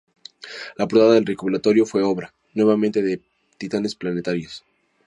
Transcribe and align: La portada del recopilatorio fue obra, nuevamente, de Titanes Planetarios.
La 0.77 0.87
portada 0.87 1.13
del 1.13 1.27
recopilatorio 1.27 1.85
fue 1.85 2.01
obra, 2.01 2.33
nuevamente, 2.55 3.03
de 3.03 3.21
Titanes 3.59 3.93
Planetarios. 3.93 4.65